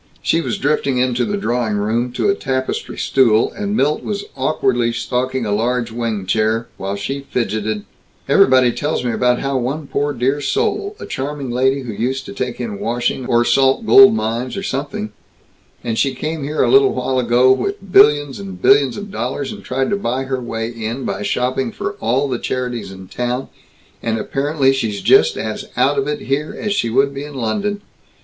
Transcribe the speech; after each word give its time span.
She 0.23 0.41
was 0.41 0.57
drifting 0.57 0.97
into 0.97 1.25
the 1.25 1.37
drawing 1.37 1.75
room, 1.75 2.11
to 2.13 2.27
a 2.27 2.33
tapestry 2.33 2.97
stool, 2.97 3.51
and 3.51 3.77
Milt 3.77 4.01
was 4.01 4.23
awkwardly 4.35 4.91
stalking 4.93 5.45
a 5.45 5.51
large 5.51 5.91
wing 5.91 6.25
chair, 6.25 6.67
while 6.77 6.95
she 6.95 7.27
fidgeted: 7.29 7.85
"Everybody 8.27 8.71
tells 8.71 9.03
me 9.05 9.11
about 9.11 9.41
how 9.41 9.57
one 9.59 9.85
poor 9.85 10.11
dear 10.13 10.41
soul, 10.41 10.95
a 10.99 11.05
charming 11.05 11.51
lady 11.51 11.81
who 11.81 11.93
used 11.93 12.25
to 12.25 12.33
take 12.33 12.59
in 12.59 12.79
washing 12.79 13.27
or 13.27 13.45
salt 13.45 13.85
gold 13.85 14.15
mines 14.15 14.57
or 14.57 14.63
something, 14.63 15.11
and 15.83 15.99
she 15.99 16.15
came 16.15 16.43
here 16.43 16.63
a 16.63 16.71
little 16.71 16.93
while 16.95 17.19
ago 17.19 17.51
with 17.51 17.91
billions 17.91 18.39
and 18.39 18.59
billions 18.59 18.97
of 18.97 19.11
dollars, 19.11 19.51
and 19.51 19.63
tried 19.63 19.91
to 19.91 19.95
buy 19.97 20.23
her 20.23 20.41
way 20.41 20.67
in 20.69 21.05
by 21.05 21.21
shopping 21.21 21.71
for 21.71 21.91
all 22.01 22.27
the 22.27 22.39
charities 22.39 22.91
in 22.91 23.07
town, 23.07 23.49
and 24.01 24.17
apparently 24.17 24.73
she's 24.73 25.03
just 25.03 25.37
as 25.37 25.69
out 25.77 25.99
of 25.99 26.07
it 26.07 26.21
here 26.21 26.57
as 26.59 26.73
she 26.73 26.89
would 26.89 27.13
be 27.13 27.23
in 27.23 27.35
London. 27.35 27.83